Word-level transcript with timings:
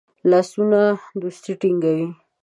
لاسونه 0.29 0.81
دوستی 1.21 1.53
ټینګوي 1.61 2.05